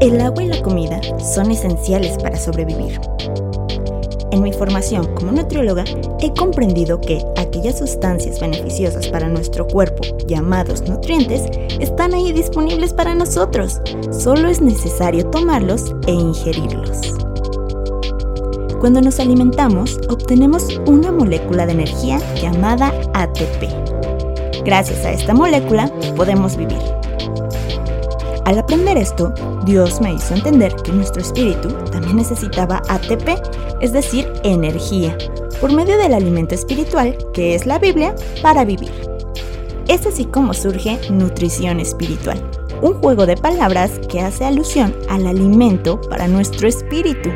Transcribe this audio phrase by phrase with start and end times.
[0.00, 3.00] El agua y la comida son esenciales para sobrevivir.
[4.30, 5.84] En mi formación como nutrióloga
[6.20, 11.42] he comprendido que aquellas sustancias beneficiosas para nuestro cuerpo, llamados nutrientes,
[11.80, 13.80] están ahí disponibles para nosotros.
[14.10, 17.14] Solo es necesario tomarlos e ingerirlos.
[18.80, 23.87] Cuando nos alimentamos, obtenemos una molécula de energía llamada ATP.
[24.68, 26.76] Gracias a esta molécula podemos vivir.
[28.44, 29.32] Al aprender esto,
[29.64, 33.40] Dios me hizo entender que nuestro espíritu también necesitaba ATP,
[33.80, 35.16] es decir, energía,
[35.62, 38.92] por medio del alimento espiritual, que es la Biblia, para vivir.
[39.88, 42.38] Es así como surge nutrición espiritual,
[42.82, 47.30] un juego de palabras que hace alusión al alimento para nuestro espíritu,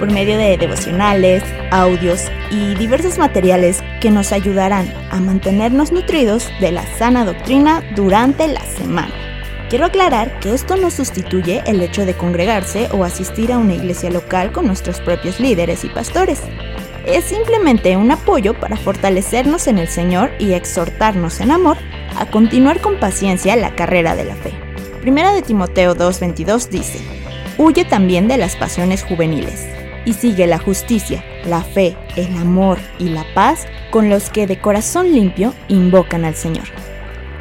[0.00, 6.72] por medio de devocionales, audios y diversos materiales que nos ayudarán a mantenernos nutridos de
[6.72, 9.14] la sana doctrina durante la semana.
[9.70, 14.10] Quiero aclarar que esto no sustituye el hecho de congregarse o asistir a una iglesia
[14.10, 16.42] local con nuestros propios líderes y pastores.
[17.06, 21.78] Es simplemente un apoyo para fortalecernos en el Señor y exhortarnos en amor
[22.18, 24.52] a continuar con paciencia la carrera de la fe.
[25.00, 27.00] Primera de Timoteo 2:22 dice,
[27.56, 29.66] Huye también de las pasiones juveniles
[30.04, 34.60] y sigue la justicia, la fe, el amor y la paz con los que de
[34.60, 36.64] corazón limpio invocan al Señor.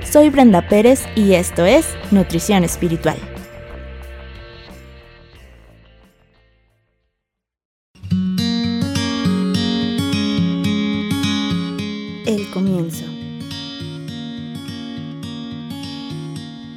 [0.04, 3.18] Soy Brenda Pérez y esto es Nutrición Espiritual.
[12.26, 13.06] El comienzo.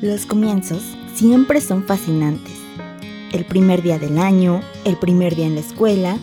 [0.02, 0.82] Los comienzos
[1.14, 2.65] siempre son fascinantes.
[3.36, 6.16] El primer día del año, el primer día en la escuela,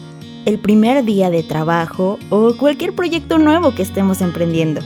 [0.46, 4.82] el primer día de trabajo o cualquier proyecto nuevo que estemos emprendiendo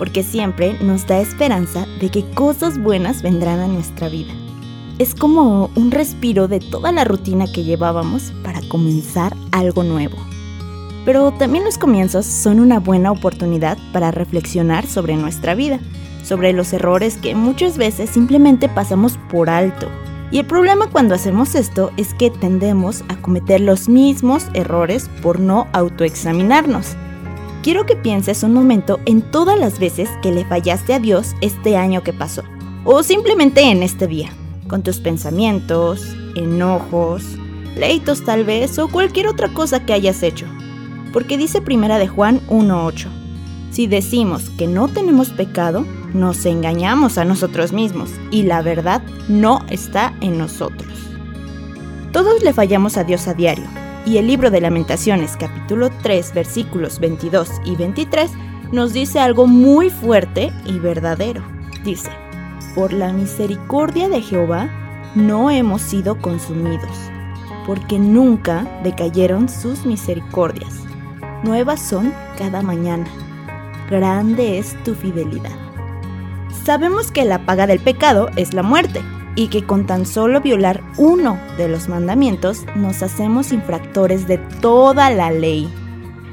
[0.00, 4.32] porque siempre nos da esperanza de que cosas buenas vendrán a nuestra vida.
[4.98, 10.16] Es como un respiro de toda la rutina que llevábamos para comenzar algo nuevo.
[11.04, 15.80] Pero también los comienzos son una buena oportunidad para reflexionar sobre nuestra vida,
[16.22, 19.86] sobre los errores que muchas veces simplemente pasamos por alto.
[20.30, 25.40] Y el problema cuando hacemos esto es que tendemos a cometer los mismos errores por
[25.40, 26.96] no autoexaminarnos
[27.62, 31.76] quiero que pienses un momento en todas las veces que le fallaste a Dios este
[31.76, 32.42] año que pasó,
[32.84, 34.30] o simplemente en este día,
[34.68, 37.24] con tus pensamientos, enojos,
[37.74, 40.46] pleitos tal vez, o cualquier otra cosa que hayas hecho.
[41.12, 43.08] Porque dice primera de Juan 1.8,
[43.70, 49.64] si decimos que no tenemos pecado, nos engañamos a nosotros mismos y la verdad no
[49.70, 50.92] está en nosotros.
[52.12, 53.66] Todos le fallamos a Dios a diario,
[54.04, 58.30] y el libro de lamentaciones capítulo 3 versículos 22 y 23
[58.72, 61.42] nos dice algo muy fuerte y verdadero.
[61.84, 62.10] Dice,
[62.74, 64.68] por la misericordia de Jehová
[65.14, 66.96] no hemos sido consumidos,
[67.66, 70.74] porque nunca decayeron sus misericordias.
[71.44, 73.06] Nuevas son cada mañana.
[73.90, 75.50] Grande es tu fidelidad.
[76.64, 79.02] Sabemos que la paga del pecado es la muerte
[79.34, 85.10] y que con tan solo violar uno de los mandamientos nos hacemos infractores de toda
[85.10, 85.68] la ley.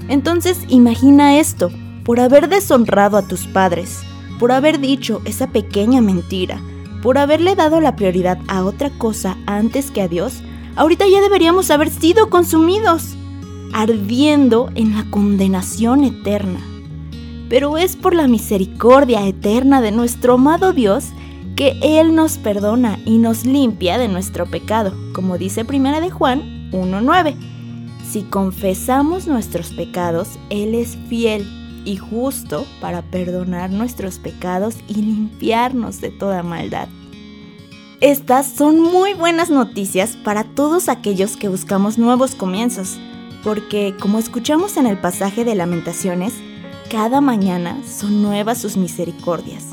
[0.08, 1.72] Entonces imagina esto,
[2.04, 4.02] por haber deshonrado a tus padres,
[4.40, 6.62] por haber dicho esa pequeña mentira,
[7.02, 10.42] por haberle dado la prioridad a otra cosa antes que a Dios,
[10.76, 13.16] ahorita ya deberíamos haber sido consumidos,
[13.74, 16.60] ardiendo en la condenación eterna.
[17.50, 21.06] Pero es por la misericordia eterna de nuestro amado Dios
[21.56, 26.70] que Él nos perdona y nos limpia de nuestro pecado, como dice Primera de Juan
[26.72, 27.36] 1.9.
[28.08, 31.48] Si confesamos nuestros pecados, Él es fiel
[31.84, 36.90] y justo para perdonar nuestros pecados y limpiarnos de toda maldad.
[38.02, 42.98] Estas son muy buenas noticias para todos aquellos que buscamos nuevos comienzos,
[43.44, 46.34] porque como escuchamos en el pasaje de lamentaciones,
[46.90, 49.66] cada mañana son nuevas sus misericordias.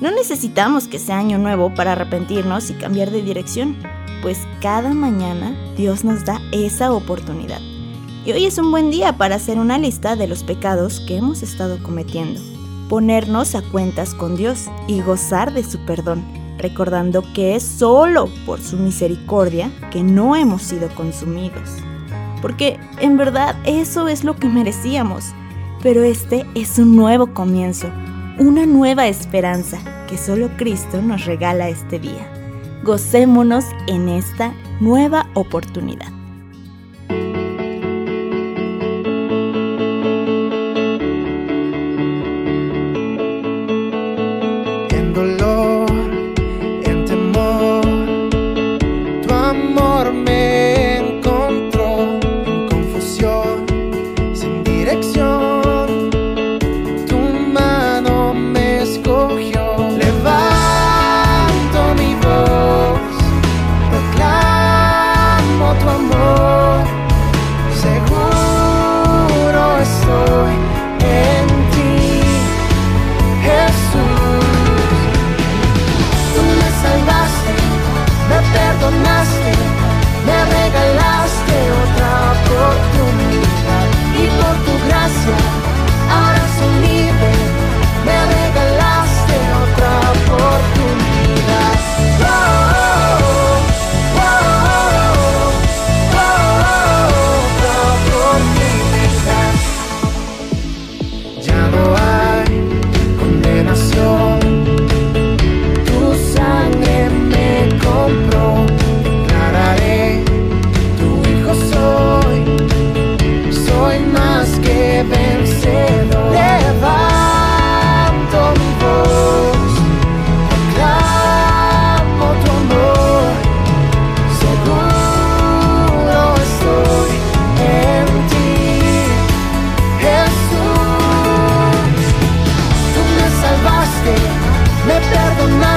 [0.00, 3.76] No necesitamos que sea año nuevo para arrepentirnos y cambiar de dirección,
[4.20, 7.60] pues cada mañana Dios nos da esa oportunidad.
[8.24, 11.42] Y hoy es un buen día para hacer una lista de los pecados que hemos
[11.42, 12.40] estado cometiendo,
[12.88, 16.24] ponernos a cuentas con Dios y gozar de su perdón,
[16.58, 21.70] recordando que es solo por su misericordia que no hemos sido consumidos.
[22.42, 25.32] Porque en verdad eso es lo que merecíamos,
[25.86, 27.88] pero este es un nuevo comienzo
[28.40, 29.78] una nueva esperanza
[30.08, 32.28] que solo Cristo nos regala este día.
[32.82, 36.15] Gocémonos en esta nueva oportunidad.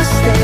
[0.04, 0.39] stay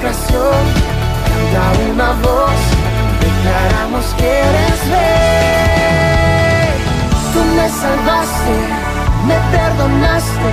[0.00, 0.62] creación
[1.28, 2.60] canta una voz,
[3.20, 6.68] declaramos que eres rey.
[7.32, 8.54] Tú me salvaste,
[9.28, 10.50] me perdonaste,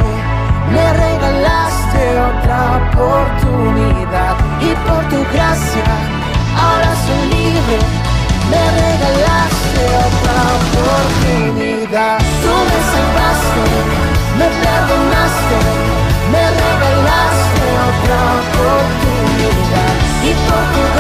[0.74, 5.86] me regalaste otra oportunidad y por tu gracia
[6.58, 7.80] ahora soy libre,
[8.52, 12.35] me regalaste otra oportunidad.
[20.26, 20.95] y poco